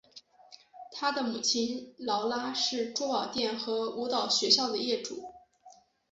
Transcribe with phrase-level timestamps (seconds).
[0.93, 5.31] 她的母亲劳拉是珠宝店和舞蹈学校的业主。